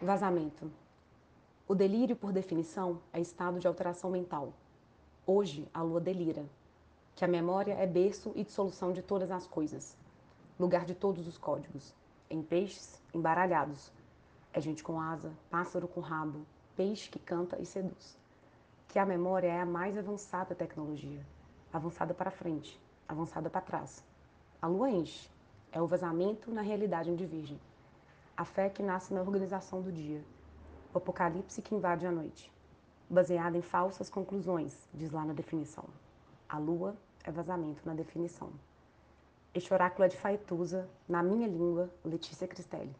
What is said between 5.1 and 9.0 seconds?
Hoje, a lua delira, que a memória é berço e dissolução